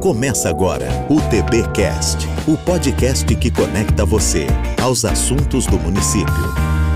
[0.00, 4.46] Começa agora o TBcast, o podcast que conecta você
[4.80, 6.87] aos assuntos do município.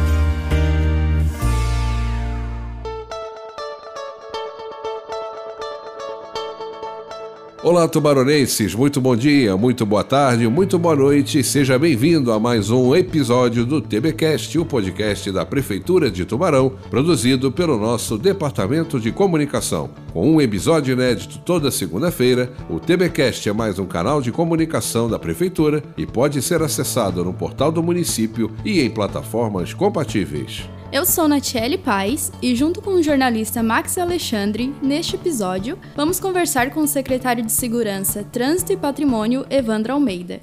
[7.64, 11.44] Olá, tubaronenses, muito bom dia, muito boa tarde, muito boa noite.
[11.44, 17.52] Seja bem-vindo a mais um episódio do TBcast, o podcast da Prefeitura de Tubarão, produzido
[17.52, 19.90] pelo nosso Departamento de Comunicação.
[20.12, 25.16] Com um episódio inédito toda segunda-feira, o TBcast é mais um canal de comunicação da
[25.16, 30.68] Prefeitura e pode ser acessado no portal do município e em plataformas compatíveis.
[30.92, 36.70] Eu sou Natiele Paz e, junto com o jornalista Max Alexandre, neste episódio, vamos conversar
[36.70, 40.42] com o secretário de Segurança, Trânsito e Patrimônio, Evandro Almeida.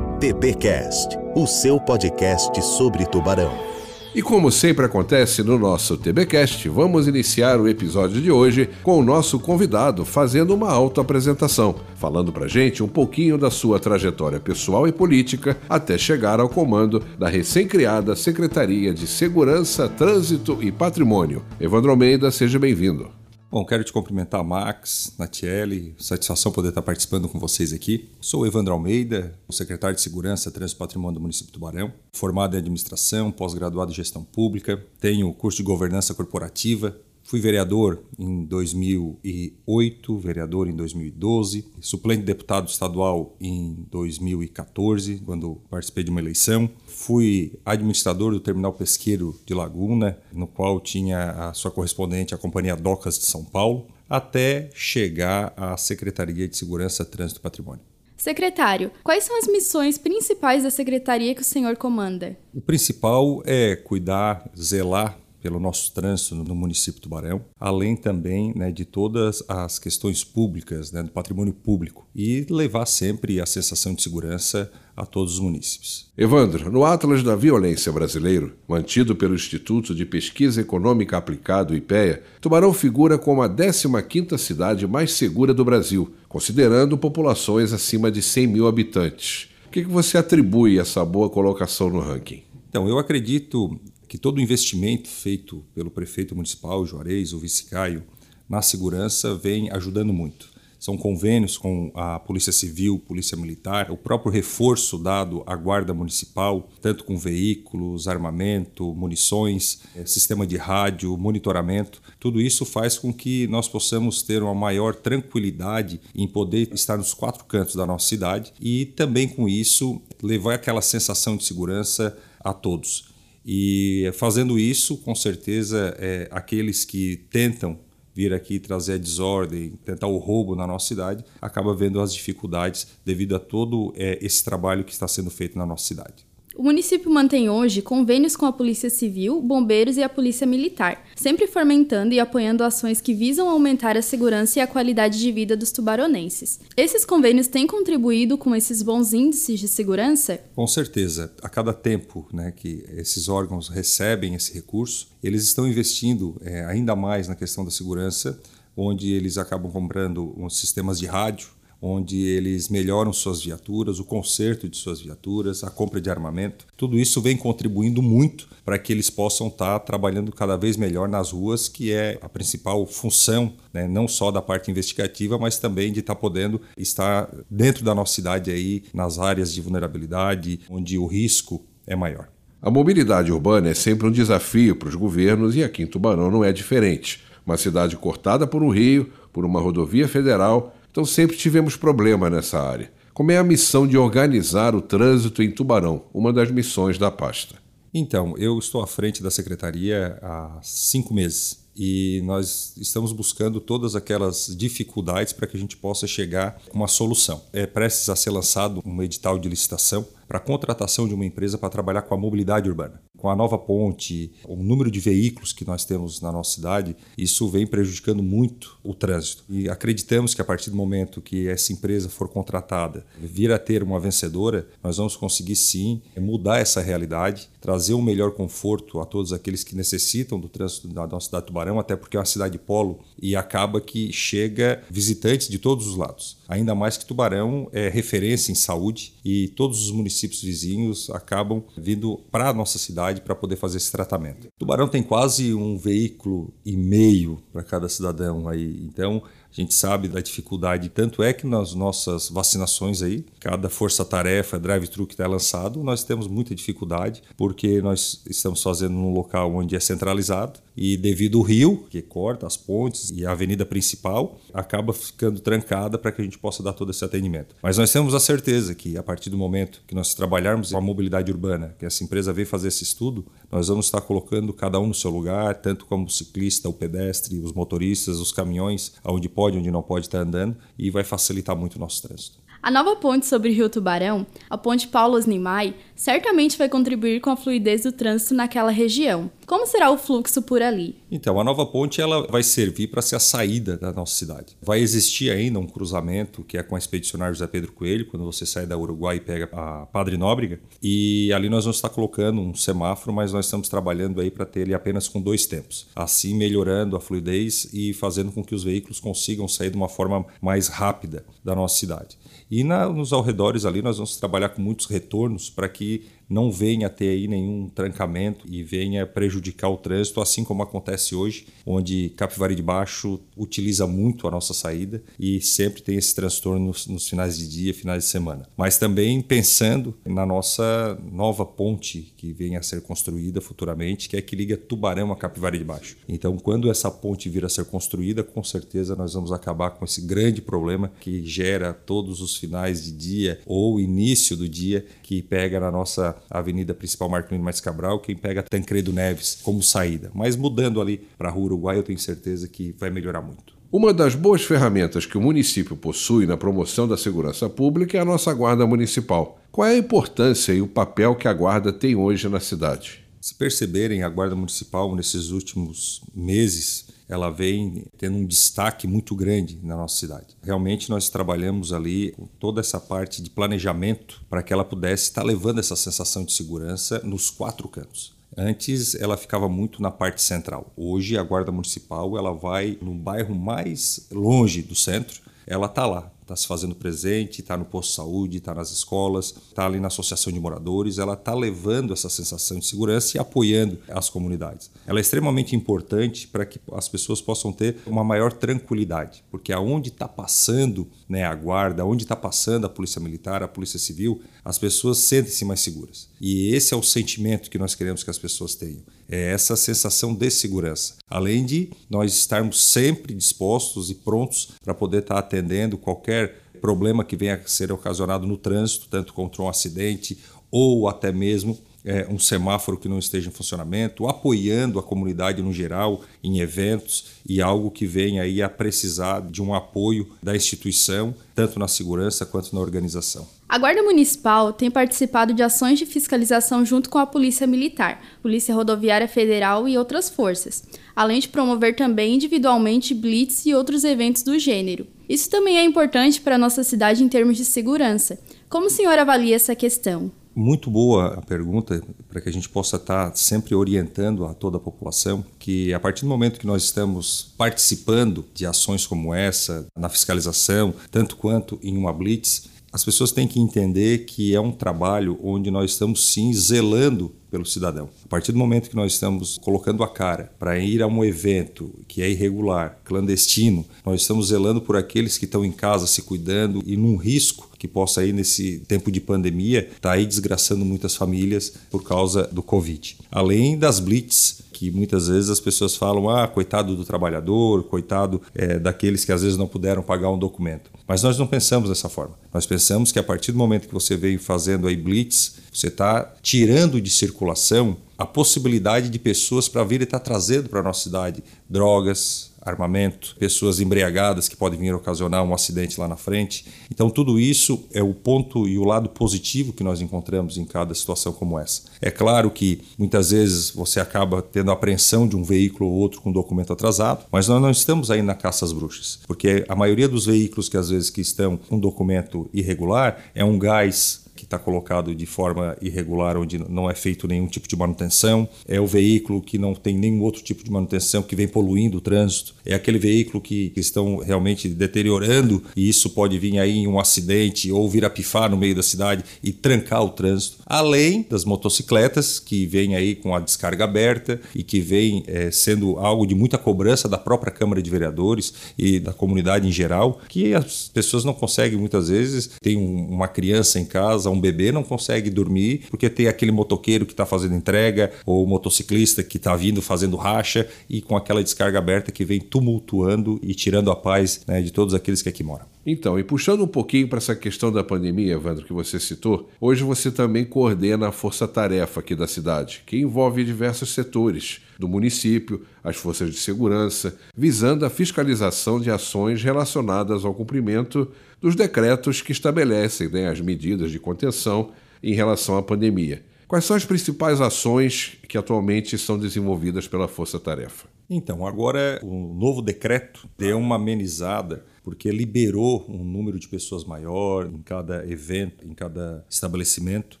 [0.20, 3.69] TBcast, o seu podcast sobre tubarão.
[4.12, 9.04] E como sempre acontece no nosso TBcast, vamos iniciar o episódio de hoje com o
[9.04, 14.92] nosso convidado fazendo uma autoapresentação, falando pra gente um pouquinho da sua trajetória pessoal e
[14.92, 21.44] política até chegar ao comando da recém-criada Secretaria de Segurança, Trânsito e Patrimônio.
[21.60, 23.19] Evandro Almeida, seja bem-vindo.
[23.52, 28.08] Bom, quero te cumprimentar, Max, Natiele, satisfação poder estar participando com vocês aqui.
[28.20, 32.58] Sou Evandro Almeida, secretário de Segurança, Trânsito e Patrimônio do município de Tubarão, formado em
[32.58, 36.96] Administração, pós-graduado em Gestão Pública, tenho curso de Governança Corporativa,
[37.30, 46.02] Fui vereador em 2008, vereador em 2012, suplente de deputado estadual em 2014, quando participei
[46.02, 46.68] de uma eleição.
[46.88, 52.74] Fui administrador do terminal pesqueiro de Laguna, no qual tinha a sua correspondente a Companhia
[52.74, 57.84] Docas de São Paulo, até chegar à Secretaria de Segurança, Trânsito e Patrimônio.
[58.16, 62.36] Secretário, quais são as missões principais da secretaria que o senhor comanda?
[62.52, 68.70] O principal é cuidar, zelar pelo nosso trânsito no município de Tubarão, além também né,
[68.70, 74.02] de todas as questões públicas, né, do patrimônio público, e levar sempre a sensação de
[74.02, 76.10] segurança a todos os municípios.
[76.16, 82.72] Evandro, no Atlas da Violência Brasileiro, mantido pelo Instituto de Pesquisa Econômica Aplicado, IPEA, Tubarão
[82.72, 88.66] figura como a 15ª cidade mais segura do Brasil, considerando populações acima de 100 mil
[88.66, 89.48] habitantes.
[89.66, 92.42] O que você atribui a essa boa colocação no ranking?
[92.68, 98.02] Então, eu acredito que todo o investimento feito pelo prefeito municipal, Juarez, o vice-caio,
[98.48, 100.50] na segurança vem ajudando muito.
[100.80, 106.68] São convênios com a Polícia Civil, Polícia Militar, o próprio reforço dado à Guarda Municipal,
[106.82, 112.02] tanto com veículos, armamento, munições, eh, sistema de rádio, monitoramento.
[112.18, 117.14] Tudo isso faz com que nós possamos ter uma maior tranquilidade em poder estar nos
[117.14, 122.52] quatro cantos da nossa cidade e também com isso levar aquela sensação de segurança a
[122.52, 123.09] todos.
[123.44, 127.78] E fazendo isso, com certeza, é, aqueles que tentam
[128.14, 132.88] vir aqui trazer a desordem, tentar o roubo na nossa cidade, acaba vendo as dificuldades
[133.04, 136.26] devido a todo é, esse trabalho que está sendo feito na nossa cidade.
[136.60, 141.46] O município mantém hoje convênios com a Polícia Civil, Bombeiros e a Polícia Militar, sempre
[141.46, 145.70] fomentando e apoiando ações que visam aumentar a segurança e a qualidade de vida dos
[145.72, 146.60] tubaronenses.
[146.76, 150.38] Esses convênios têm contribuído com esses bons índices de segurança?
[150.54, 151.32] Com certeza.
[151.40, 156.94] A cada tempo né, que esses órgãos recebem esse recurso, eles estão investindo é, ainda
[156.94, 158.38] mais na questão da segurança,
[158.76, 164.68] onde eles acabam comprando uns sistemas de rádio onde eles melhoram suas viaturas, o conserto
[164.68, 166.66] de suas viaturas, a compra de armamento.
[166.76, 171.32] Tudo isso vem contribuindo muito para que eles possam estar trabalhando cada vez melhor nas
[171.32, 176.00] ruas, que é a principal função, né, não só da parte investigativa, mas também de
[176.00, 181.64] estar podendo estar dentro da nossa cidade aí, nas áreas de vulnerabilidade, onde o risco
[181.86, 182.28] é maior.
[182.62, 186.44] A mobilidade urbana é sempre um desafio para os governos e aqui em Tubarão não
[186.44, 187.22] é diferente.
[187.46, 192.60] Uma cidade cortada por um rio, por uma rodovia federal então sempre tivemos problema nessa
[192.60, 192.92] área.
[193.12, 197.56] Como é a missão de organizar o trânsito em Tubarão, uma das missões da pasta?
[197.92, 203.94] Então, eu estou à frente da secretaria há cinco meses e nós estamos buscando todas
[203.94, 207.42] aquelas dificuldades para que a gente possa chegar com uma solução.
[207.52, 211.58] É prestes a ser lançado um edital de licitação para a contratação de uma empresa
[211.58, 215.66] para trabalhar com a mobilidade urbana com a nova ponte, o número de veículos que
[215.66, 219.44] nós temos na nossa cidade, isso vem prejudicando muito o trânsito.
[219.48, 223.82] E acreditamos que a partir do momento que essa empresa for contratada, vir a ter
[223.82, 229.34] uma vencedora, nós vamos conseguir sim mudar essa realidade, trazer um melhor conforto a todos
[229.34, 232.58] aqueles que necessitam do trânsito da nossa cidade de Tubarão, até porque é uma cidade
[232.58, 236.38] polo e acaba que chega visitantes de todos os lados.
[236.48, 242.18] Ainda mais que Tubarão é referência em saúde e todos os municípios vizinhos acabam vindo
[242.30, 244.48] para a nossa cidade para poder fazer esse tratamento.
[244.58, 250.06] Tubarão tem quase um veículo e meio para cada cidadão aí, então A gente sabe
[250.06, 255.82] da dificuldade, tanto é que nas nossas vacinações aí, cada força-tarefa, drive-thru que está lançado,
[255.82, 261.38] nós temos muita dificuldade, porque nós estamos fazendo num local onde é centralizado e devido
[261.38, 266.20] ao rio, que corta as pontes e a avenida principal, acaba ficando trancada para que
[266.20, 267.54] a gente possa dar todo esse atendimento.
[267.62, 271.30] Mas nós temos a certeza que a partir do momento que nós trabalharmos a mobilidade
[271.30, 274.94] urbana, que essa empresa veio fazer esse estudo, nós vamos estar colocando cada um no
[274.94, 279.70] seu lugar, tanto como o ciclista, o pedestre, os motoristas, os caminhões, aonde pode, onde
[279.70, 282.38] não pode estar andando, e vai facilitar muito o nosso trânsito.
[282.62, 287.28] A nova ponte sobre o Rio Tubarão, a ponte Paulos Nimai, certamente vai contribuir com
[287.28, 289.30] a fluidez do trânsito naquela região.
[289.46, 290.96] Como será o fluxo por ali?
[291.10, 294.56] Então, a nova ponte ela vai servir para ser a saída da nossa cidade.
[294.62, 298.46] Vai existir ainda um cruzamento que é com a Expedicionária José Pedro Coelho, quando você
[298.46, 302.54] sai da Uruguai e pega a Padre Nóbrega, e ali nós vamos estar colocando um
[302.54, 305.88] semáforo, mas nós estamos trabalhando aí para ter ele apenas com dois tempos.
[305.94, 310.24] Assim, melhorando a fluidez e fazendo com que os veículos consigam sair de uma forma
[310.40, 312.16] mais rápida da nossa cidade.
[312.50, 316.50] E na, nos arredores ali nós vamos trabalhar com muitos retornos para que see não
[316.52, 322.10] venha ter aí nenhum trancamento e venha prejudicar o trânsito, assim como acontece hoje, onde
[322.10, 327.08] Capivari de Baixo utiliza muito a nossa saída e sempre tem esse transtorno nos, nos
[327.08, 328.48] finais de dia, finais de semana.
[328.56, 334.22] Mas também pensando na nossa nova ponte que venha a ser construída futuramente, que é
[334.22, 335.96] que liga Tubarão a Capivari de Baixo.
[336.08, 340.02] Então, quando essa ponte vir a ser construída, com certeza nós vamos acabar com esse
[340.02, 345.58] grande problema que gera todos os finais de dia ou início do dia que pega
[345.58, 350.10] na nossa avenida principal Marcolino Mais Cabral, quem pega Tancredo Neves como saída.
[350.14, 353.60] Mas mudando ali para a Rua Uruguai, eu tenho certeza que vai melhorar muito.
[353.72, 358.04] Uma das boas ferramentas que o município possui na promoção da segurança pública é a
[358.04, 359.40] nossa Guarda Municipal.
[359.52, 363.04] Qual é a importância e o papel que a Guarda tem hoje na cidade?
[363.20, 369.58] Se perceberem, a Guarda Municipal nesses últimos meses ela vem tendo um destaque muito grande
[369.64, 370.36] na nossa cidade.
[370.40, 375.24] Realmente nós trabalhamos ali com toda essa parte de planejamento para que ela pudesse estar
[375.24, 378.14] levando essa sensação de segurança nos quatro cantos.
[378.36, 380.72] Antes ela ficava muito na parte central.
[380.76, 385.20] Hoje a guarda municipal ela vai no bairro mais longe do centro.
[385.48, 389.34] Ela está lá, está se fazendo presente, está no posto de saúde, está nas escolas,
[389.48, 393.78] está ali na associação de moradores, ela está levando essa sensação de segurança e apoiando
[393.88, 394.70] as comunidades.
[394.86, 399.88] Ela é extremamente importante para que as pessoas possam ter uma maior tranquilidade, porque aonde
[399.88, 404.58] está passando né, a guarda, onde está passando a polícia militar, a polícia civil, as
[404.58, 406.08] pessoas sentem-se mais seguras.
[406.20, 408.82] E esse é o sentimento que nós queremos que as pessoas tenham.
[409.10, 410.94] É essa sensação de segurança.
[411.08, 417.16] Além de nós estarmos sempre dispostos e prontos para poder estar atendendo qualquer problema que
[417.16, 420.18] venha a ser ocasionado no trânsito, tanto contra um acidente
[420.48, 425.52] ou até mesmo é, um semáforo que não esteja em funcionamento, apoiando a comunidade no
[425.52, 431.14] geral em eventos e algo que venha aí a precisar de um apoio da instituição,
[431.34, 433.26] tanto na segurança quanto na organização.
[433.48, 438.54] A Guarda Municipal tem participado de ações de fiscalização junto com a Polícia Militar, Polícia
[438.54, 440.62] Rodoviária Federal e outras forças,
[440.94, 444.86] além de promover também individualmente blitz e outros eventos do gênero.
[445.08, 448.20] Isso também é importante para a nossa cidade em termos de segurança.
[448.48, 450.12] Como o senhor avalia essa questão?
[450.34, 454.60] Muito boa a pergunta, para que a gente possa estar sempre orientando a toda a
[454.60, 459.88] população que, a partir do momento que nós estamos participando de ações como essa, na
[459.88, 465.18] fiscalização, tanto quanto em uma blitz, as pessoas têm que entender que é um trabalho
[465.22, 467.88] onde nós estamos sim zelando pelo cidadão.
[468.04, 471.72] A partir do momento que nós estamos colocando a cara para ir a um evento
[471.88, 476.62] que é irregular, clandestino, nós estamos zelando por aqueles que estão em casa se cuidando
[476.64, 480.96] e num risco que possa aí nesse tempo de pandemia estar tá aí desgraçando muitas
[480.96, 482.96] famílias por causa do Covid.
[483.12, 488.58] Além das blitz que muitas vezes as pessoas falam, ah, coitado do trabalhador, coitado é,
[488.58, 490.70] daqueles que às vezes não puderam pagar um documento.
[490.86, 492.14] Mas nós não pensamos dessa forma.
[492.32, 496.14] Nós pensamos que a partir do momento que você veio fazendo aí blitz, você está
[496.22, 500.62] tirando de circulação a possibilidade de pessoas para vir e estar tá trazendo para a
[500.62, 506.46] nossa cidade drogas, armamento, pessoas embriagadas que podem vir ocasionar um acidente lá na frente.
[506.70, 510.74] Então, tudo isso é o ponto e o lado positivo que nós encontramos em cada
[510.74, 511.62] situação como essa.
[511.80, 516.10] É claro que muitas vezes você acaba tendo apreensão de um veículo ou outro com
[516.10, 520.06] documento atrasado, mas nós não estamos aí na caça às bruxas, porque a maioria dos
[520.06, 524.94] veículos que às vezes que estão com documento irregular é um gás que está colocado
[524.94, 529.38] de forma irregular, onde não é feito nenhum tipo de manutenção, é o veículo que
[529.38, 533.20] não tem nenhum outro tipo de manutenção, que vem poluindo o trânsito, é aquele veículo
[533.20, 537.90] que, estão realmente deteriorando e isso pode vir aí em um acidente ou vir a
[537.90, 540.38] pifar no meio da cidade e trancar o trânsito.
[540.46, 545.78] Além das motocicletas que vêm aí com a descarga aberta e que vem é, sendo
[545.78, 550.34] algo de muita cobrança da própria Câmara de Vereadores e da comunidade em geral, que
[550.34, 554.62] as pessoas não conseguem muitas vezes, tem um, uma criança em casa, um bebê não
[554.62, 559.34] consegue dormir porque tem aquele motoqueiro que está fazendo entrega ou o motociclista que está
[559.36, 564.22] vindo fazendo racha e com aquela descarga aberta que vem tumultuando e tirando a paz
[564.26, 565.46] né, de todos aqueles que aqui moram.
[565.64, 569.62] Então, e puxando um pouquinho para essa questão da pandemia, Evandro, que você citou, hoje
[569.62, 575.76] você também coordena a força-tarefa aqui da cidade, que envolve diversos setores do município, as
[575.76, 580.90] forças de segurança, visando a fiscalização de ações relacionadas ao cumprimento
[581.20, 584.52] dos decretos que estabelecem né, as medidas de contenção
[584.82, 586.02] em relação à pandemia.
[586.26, 590.79] Quais são as principais ações que atualmente são desenvolvidas pela Força Tarefa?
[590.92, 597.26] Então, agora o novo decreto deu uma amenizada porque liberou um número de pessoas maior
[597.26, 600.00] em cada evento, em cada estabelecimento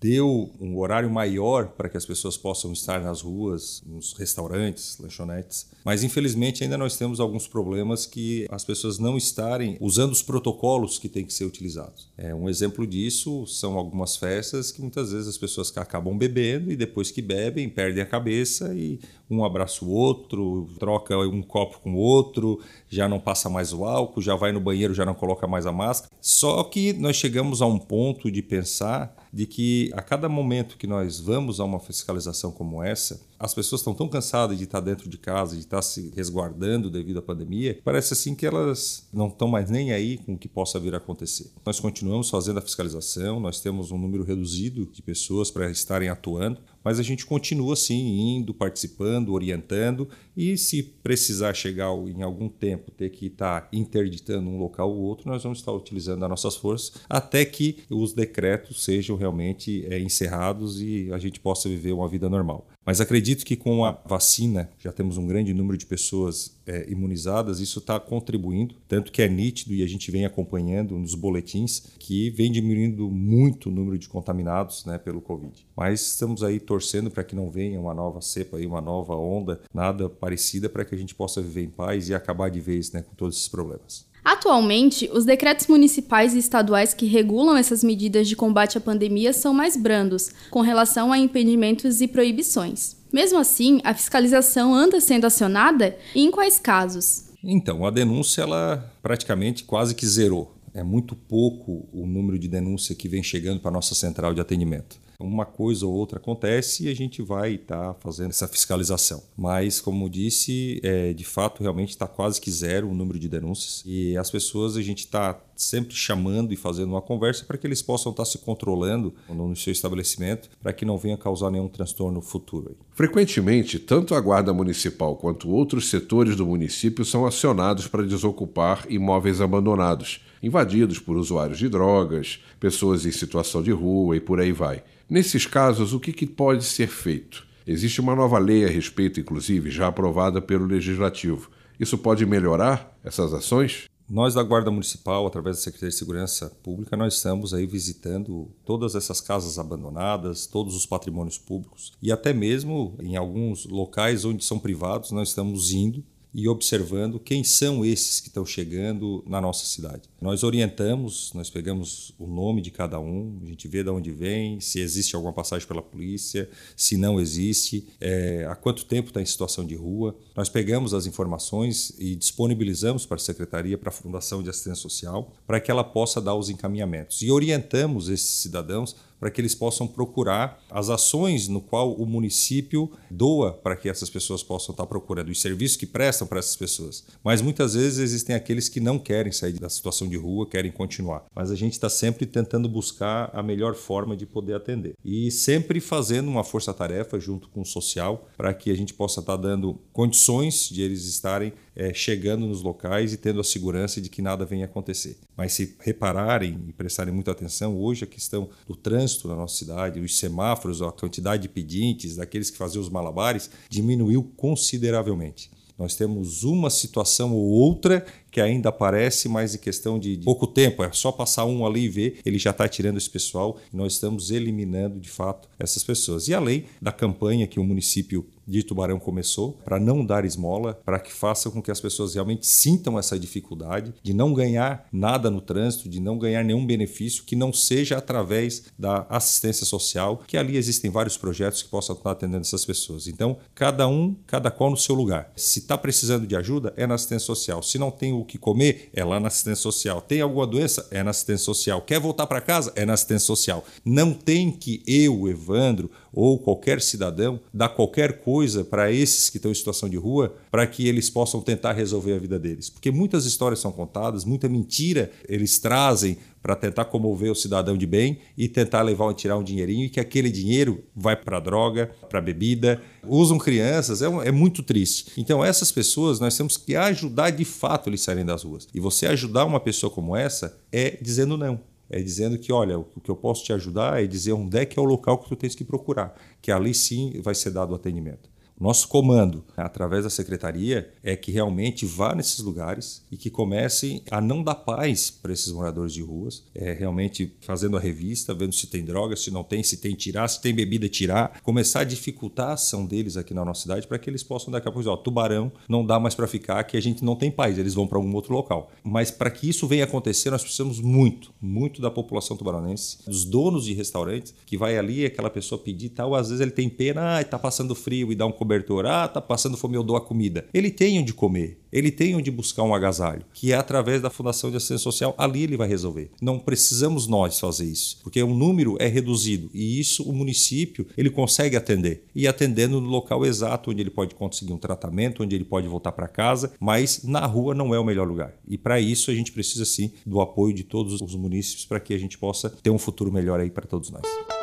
[0.00, 5.68] deu um horário maior para que as pessoas possam estar nas ruas, nos restaurantes, lanchonetes.
[5.84, 10.98] Mas infelizmente ainda nós temos alguns problemas que as pessoas não estarem usando os protocolos
[10.98, 12.08] que têm que ser utilizados.
[12.16, 16.76] É, um exemplo disso são algumas festas que muitas vezes as pessoas acabam bebendo e
[16.76, 21.94] depois que bebem perdem a cabeça e um abraça o outro, troca um copo com
[21.94, 25.46] o outro, já não passa mais o álcool, já vai no banheiro, já não coloca
[25.46, 26.12] mais a máscara.
[26.20, 30.86] Só que nós chegamos a um ponto de pensar de que a cada momento que
[30.86, 35.10] nós vamos a uma fiscalização como essa, as pessoas estão tão cansadas de estar dentro
[35.10, 39.46] de casa, de estar se resguardando devido à pandemia, parece assim que elas não estão
[39.46, 41.50] mais nem aí com o que possa vir a acontecer.
[41.66, 46.60] Nós continuamos fazendo a fiscalização, nós temos um número reduzido de pessoas para estarem atuando,
[46.86, 52.92] mas a gente continua assim indo, participando, orientando e se precisar chegar em algum tempo
[52.92, 56.92] ter que estar interditando um local ou outro, nós vamos estar utilizando as nossas forças
[57.10, 62.28] até que os decretos sejam realmente é, encerrados e a gente possa viver uma vida
[62.28, 62.64] normal.
[62.86, 67.58] Mas acredito que com a vacina, já temos um grande número de pessoas é, imunizadas,
[67.58, 72.30] isso está contribuindo, tanto que é nítido e a gente vem acompanhando nos boletins que
[72.30, 75.66] vem diminuindo muito o número de contaminados né, pelo Covid.
[75.76, 79.60] Mas estamos aí torcendo para que não venha uma nova cepa, aí, uma nova onda,
[79.74, 83.02] nada parecida, para que a gente possa viver em paz e acabar de vez né,
[83.02, 84.06] com todos esses problemas.
[84.26, 89.54] Atualmente, os decretos municipais e estaduais que regulam essas medidas de combate à pandemia são
[89.54, 92.96] mais brandos, com relação a impedimentos e proibições.
[93.12, 97.26] Mesmo assim, a fiscalização anda sendo acionada e em quais casos?
[97.40, 100.52] Então, a denúncia ela praticamente quase que zerou.
[100.74, 104.40] É muito pouco o número de denúncia que vem chegando para a nossa central de
[104.40, 109.22] atendimento uma coisa ou outra acontece e a gente vai estar tá fazendo essa fiscalização.
[109.36, 113.82] Mas, como disse, é, de fato, realmente está quase que zero o número de denúncias
[113.86, 117.80] e as pessoas a gente está sempre chamando e fazendo uma conversa para que eles
[117.80, 122.20] possam estar tá se controlando no seu estabelecimento para que não venha causar nenhum transtorno
[122.20, 122.76] futuro.
[122.92, 129.40] Frequentemente, tanto a Guarda Municipal quanto outros setores do município são acionados para desocupar imóveis
[129.40, 134.82] abandonados, invadidos por usuários de drogas, pessoas em situação de rua e por aí vai.
[135.08, 137.46] Nesses casos, o que, que pode ser feito?
[137.66, 141.50] Existe uma nova lei a respeito, inclusive, já aprovada pelo Legislativo.
[141.78, 143.84] Isso pode melhorar essas ações?
[144.08, 148.94] Nós da Guarda Municipal, através da Secretaria de Segurança Pública, nós estamos aí visitando todas
[148.94, 154.60] essas casas abandonadas, todos os patrimônios públicos e até mesmo em alguns locais onde são
[154.60, 156.04] privados, nós estamos indo
[156.36, 160.02] e observando quem são esses que estão chegando na nossa cidade.
[160.20, 164.60] Nós orientamos, nós pegamos o nome de cada um, a gente vê de onde vem,
[164.60, 169.24] se existe alguma passagem pela polícia, se não existe, é, há quanto tempo está em
[169.24, 170.14] situação de rua.
[170.36, 175.32] Nós pegamos as informações e disponibilizamos para a Secretaria, para a Fundação de Assistência Social,
[175.46, 177.22] para que ela possa dar os encaminhamentos.
[177.22, 182.90] E orientamos esses cidadãos para que eles possam procurar as ações no qual o município
[183.10, 187.04] doa para que essas pessoas possam estar procurando, os serviços que prestam para essas pessoas.
[187.24, 191.24] Mas muitas vezes existem aqueles que não querem sair da situação de rua, querem continuar.
[191.34, 194.94] Mas a gente está sempre tentando buscar a melhor forma de poder atender.
[195.04, 199.36] E sempre fazendo uma força-tarefa junto com o social para que a gente possa estar
[199.36, 204.22] dando condições de eles estarem é, chegando nos locais e tendo a segurança de que
[204.22, 205.18] nada venha acontecer.
[205.36, 210.00] Mas se repararem e prestarem muita atenção, hoje a questão do trânsito na nossa cidade,
[210.00, 215.50] os semáforos, a quantidade de pedintes, daqueles que faziam os malabares, diminuiu consideravelmente.
[215.78, 218.06] Nós temos uma situação ou outra
[218.36, 221.88] que ainda aparece, mas em questão de pouco tempo, é só passar um ali e
[221.88, 223.56] ver, ele já está tirando esse pessoal.
[223.72, 226.28] Nós estamos eliminando de fato essas pessoas.
[226.28, 231.00] E além da campanha que o município de Tubarão começou, para não dar esmola, para
[231.00, 235.40] que faça com que as pessoas realmente sintam essa dificuldade de não ganhar nada no
[235.40, 240.56] trânsito, de não ganhar nenhum benefício que não seja através da assistência social, que ali
[240.56, 243.08] existem vários projetos que possam estar atendendo essas pessoas.
[243.08, 245.32] Então, cada um, cada qual no seu lugar.
[245.34, 247.62] Se está precisando de ajuda, é na assistência social.
[247.62, 250.00] Se não tem o que comer, é lá na assistência social.
[250.00, 250.86] Tem alguma doença?
[250.90, 251.80] É na assistência social.
[251.80, 252.72] Quer voltar para casa?
[252.76, 253.64] É na assistência social.
[253.84, 259.50] Não tem que eu, Evandro, ou qualquer cidadão dar qualquer coisa para esses que estão
[259.50, 262.70] em situação de rua para que eles possam tentar resolver a vida deles.
[262.70, 267.86] Porque muitas histórias são contadas, muita mentira eles trazem para tentar comover o cidadão de
[267.86, 272.20] bem e tentar levar tirar um dinheirinho e que aquele dinheiro vai para droga, para
[272.20, 275.12] bebida, usam crianças, é, é, muito triste.
[275.18, 278.66] Então essas pessoas nós temos que ajudar de fato eles saírem das ruas.
[278.72, 283.00] E você ajudar uma pessoa como essa é dizendo não é dizendo que, olha, o
[283.02, 285.36] que eu posso te ajudar é dizer onde é que é o local que tu
[285.36, 288.28] tens que procurar, que ali sim vai ser dado o atendimento.
[288.58, 294.18] Nosso comando, através da secretaria, é que realmente vá nesses lugares e que comece a
[294.18, 298.66] não dar paz para esses moradores de ruas, é realmente fazendo a revista, vendo se
[298.66, 302.50] tem droga, se não tem, se tem tirar, se tem bebida tirar, começar a dificultar
[302.50, 304.90] a ação deles aqui na nossa cidade para que eles possam daqui a pouco dizer,
[304.90, 307.86] ó, Tubarão não dá mais para ficar, que a gente não tem paz, eles vão
[307.86, 308.70] para algum outro local.
[308.82, 313.66] Mas para que isso venha acontecer, nós precisamos muito, muito da população tubaronense, dos donos
[313.66, 317.20] de restaurantes, que vai ali aquela pessoa pedir tal, às vezes ele tem pena, ah,
[317.20, 318.86] está passando frio e dá um cobertor.
[318.86, 320.46] Ah, tá passando fome, eu dou a comida.
[320.54, 324.50] Ele tem onde comer, ele tem onde buscar um agasalho, que é através da Fundação
[324.50, 326.10] de Assistência Social, ali ele vai resolver.
[326.22, 331.10] Não precisamos nós fazer isso, porque o número é reduzido e isso o município ele
[331.10, 335.44] consegue atender e atendendo no local exato onde ele pode conseguir um tratamento, onde ele
[335.44, 338.32] pode voltar para casa, mas na rua não é o melhor lugar.
[338.48, 341.92] E para isso a gente precisa sim do apoio de todos os municípios para que
[341.92, 344.35] a gente possa ter um futuro melhor aí para todos nós.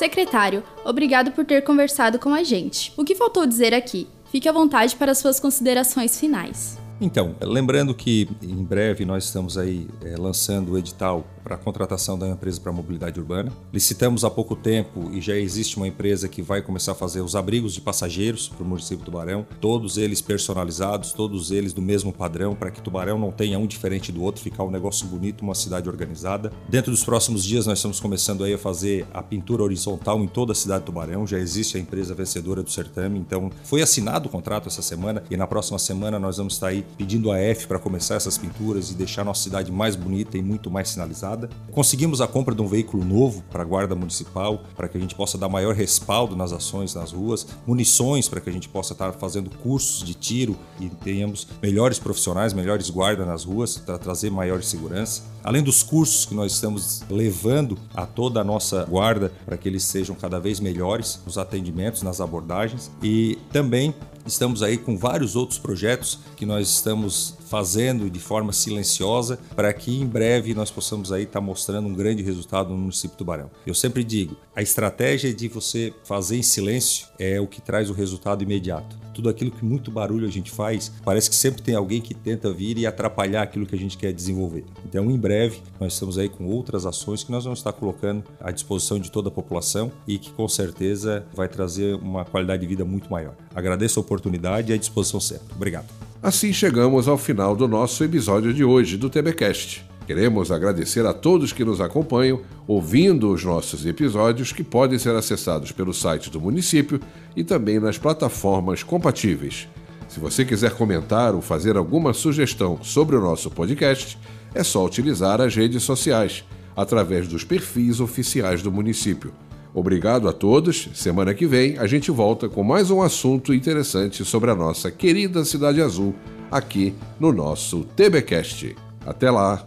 [0.00, 2.90] Secretário, obrigado por ter conversado com a gente.
[2.96, 4.08] O que faltou dizer aqui?
[4.32, 6.78] Fique à vontade para suas considerações finais.
[6.98, 12.18] Então, lembrando que em breve nós estamos aí é, lançando o edital para a contratação
[12.18, 13.52] da empresa para mobilidade urbana.
[13.72, 17.34] Licitamos há pouco tempo e já existe uma empresa que vai começar a fazer os
[17.36, 22.12] abrigos de passageiros para o município de Tubarão, todos eles personalizados, todos eles do mesmo
[22.12, 25.54] padrão, para que Tubarão não tenha um diferente do outro, ficar um negócio bonito, uma
[25.54, 26.52] cidade organizada.
[26.68, 30.52] Dentro dos próximos dias nós estamos começando aí a fazer a pintura horizontal em toda
[30.52, 34.30] a cidade de Tubarão, já existe a empresa vencedora do certame, então foi assinado o
[34.30, 37.78] contrato essa semana e na próxima semana nós vamos estar aí pedindo a F para
[37.78, 41.29] começar essas pinturas e deixar nossa cidade mais bonita e muito mais sinalizada.
[41.70, 45.14] Conseguimos a compra de um veículo novo para a Guarda Municipal, para que a gente
[45.14, 49.12] possa dar maior respaldo nas ações nas ruas, munições para que a gente possa estar
[49.12, 54.62] fazendo cursos de tiro e tenhamos melhores profissionais, melhores guardas nas ruas para trazer maior
[54.62, 55.22] segurança.
[55.42, 59.84] Além dos cursos que nós estamos levando a toda a nossa guarda para que eles
[59.84, 63.94] sejam cada vez melhores nos atendimentos, nas abordagens e também
[64.26, 70.00] Estamos aí com vários outros projetos que nós estamos fazendo de forma silenciosa para que
[70.00, 73.50] em breve nós possamos aí estar mostrando um grande resultado no município de Tubarão.
[73.66, 77.92] Eu sempre digo, a estratégia de você fazer em silêncio é o que traz o
[77.92, 78.96] resultado imediato.
[79.12, 82.52] Tudo aquilo que muito barulho a gente faz, parece que sempre tem alguém que tenta
[82.52, 84.64] vir e atrapalhar aquilo que a gente quer desenvolver.
[84.86, 88.52] Então, em breve, nós estamos aí com outras ações que nós vamos estar colocando à
[88.52, 92.84] disposição de toda a população e que com certeza vai trazer uma qualidade de vida
[92.84, 93.34] muito maior.
[93.52, 95.48] Agradeço a oportunidade e à disposição sempre.
[95.56, 96.09] Obrigado.
[96.22, 99.82] Assim chegamos ao final do nosso episódio de hoje do TBcast.
[100.06, 105.72] Queremos agradecer a todos que nos acompanham, ouvindo os nossos episódios que podem ser acessados
[105.72, 107.00] pelo site do município
[107.34, 109.66] e também nas plataformas compatíveis.
[110.08, 114.18] Se você quiser comentar ou fazer alguma sugestão sobre o nosso podcast,
[114.54, 116.44] é só utilizar as redes sociais,
[116.76, 119.32] através dos perfis oficiais do município.
[119.74, 120.88] Obrigado a todos.
[120.94, 125.44] Semana que vem a gente volta com mais um assunto interessante sobre a nossa querida
[125.44, 126.14] Cidade Azul
[126.50, 128.76] aqui no nosso TBcast.
[129.06, 129.66] Até lá.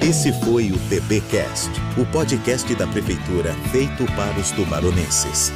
[0.00, 5.52] Esse foi o TBcast, o podcast da prefeitura feito para os tubaronenses.